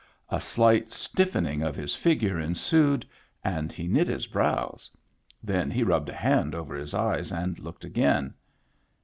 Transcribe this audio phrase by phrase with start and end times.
[0.29, 3.05] A slight stiffening of his figure ensued,
[3.43, 4.89] and he knit his brows.
[5.43, 8.33] Then he rubbed a hand over his eyes and looked again.